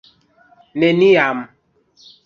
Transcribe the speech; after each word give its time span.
Neniam. 0.79 1.39